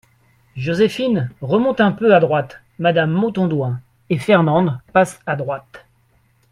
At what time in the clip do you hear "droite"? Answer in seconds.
2.19-2.63, 5.35-5.85